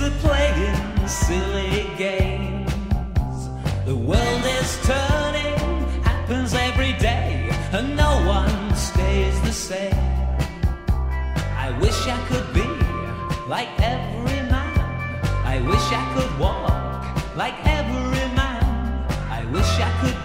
to 0.08 0.14
playing 0.26 1.08
silly 1.08 1.86
games. 1.96 2.72
The 3.84 3.96
world 3.96 4.44
is 4.60 4.70
turning, 4.84 5.58
happens 6.02 6.54
every 6.54 6.92
day, 6.94 7.50
and 7.72 7.96
no 7.96 8.12
one 8.26 8.74
stays 8.74 9.36
the 9.42 9.52
same. 9.52 10.06
I 11.64 11.76
wish 11.80 11.98
I 12.06 12.18
could 12.28 12.48
be 12.54 12.68
like 13.54 13.70
every 13.80 14.40
man. 14.54 14.78
I 15.54 15.60
wish 15.70 15.86
I 16.00 16.04
could 16.14 16.32
walk 16.38 17.36
like 17.36 17.58
every 17.78 18.26
man. 18.40 18.64
I 19.38 19.44
wish 19.52 19.72
I 19.88 19.90
could. 20.00 20.17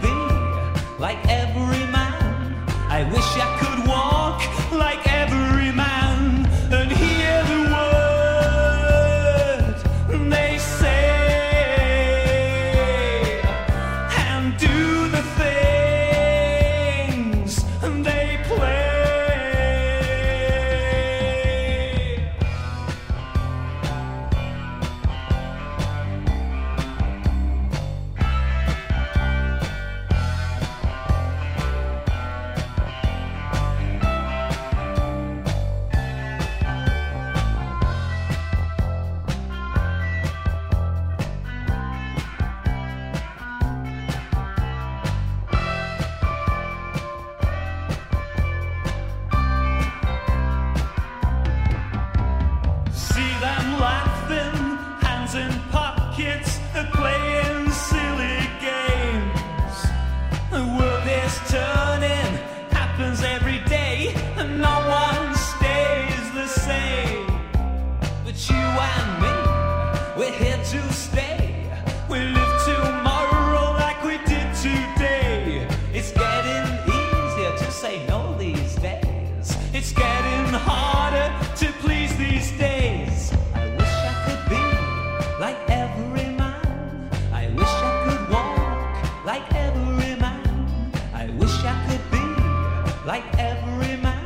man. 93.98 94.26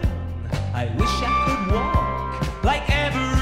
I 0.73 0.85
wish 0.97 1.15
I 1.21 1.31
could 1.45 1.73
walk 1.73 2.63
like 2.63 2.89
every 2.89 3.36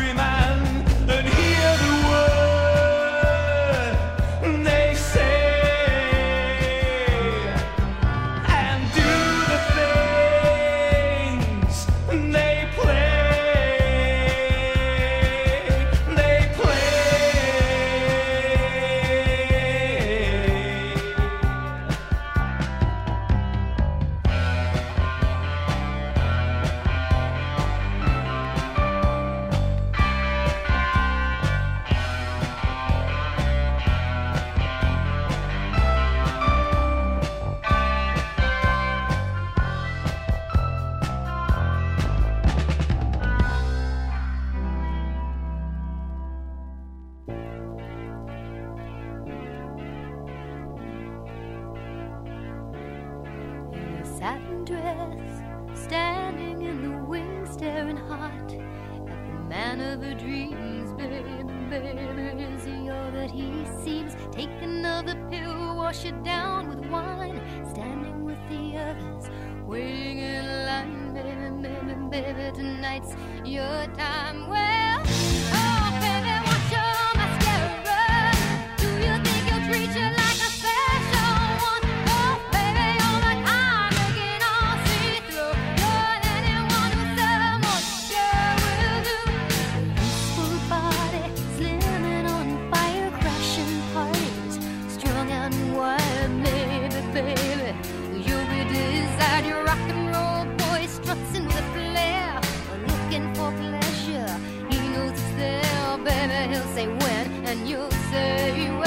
you'll 107.65 107.89
say 108.11 108.84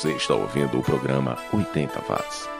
Você 0.00 0.12
está 0.12 0.34
ouvindo 0.34 0.78
o 0.78 0.82
programa 0.82 1.36
80 1.52 2.00
Watts. 2.08 2.59